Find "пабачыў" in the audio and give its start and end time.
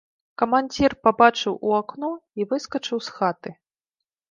1.07-1.59